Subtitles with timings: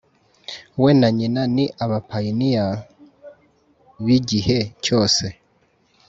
[0.81, 2.65] we na nyina ni abapayiniya
[4.05, 5.25] bigihe cyose